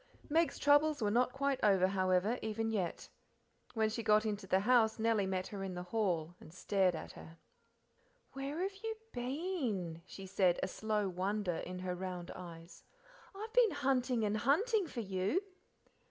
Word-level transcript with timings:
Meg's 0.31 0.57
troubles 0.57 0.99
were 0.99 1.11
not 1.11 1.31
quite 1.31 1.59
over, 1.63 1.85
however, 1.89 2.39
even 2.41 2.71
yet. 2.71 3.07
When 3.75 3.87
she 3.87 4.01
got 4.01 4.25
into 4.25 4.47
the 4.47 4.61
house 4.61 4.97
Nellie 4.97 5.27
met 5.27 5.45
her 5.49 5.63
in 5.63 5.75
the 5.75 5.83
hall 5.83 6.33
and 6.39 6.51
stared 6.51 6.95
at 6.95 7.11
her. 7.11 7.37
"Where 8.33 8.61
have 8.63 8.73
you 8.83 8.95
been?" 9.13 10.01
she 10.07 10.25
said, 10.25 10.59
a 10.63 10.67
slow 10.67 11.07
wonder 11.07 11.57
in 11.57 11.77
her 11.77 11.93
round 11.93 12.31
eyes. 12.33 12.83
"I've 13.35 13.53
been 13.53 13.69
hunting 13.69 14.23
and 14.25 14.37
hunting 14.37 14.87
for 14.87 15.01
you." 15.01 15.43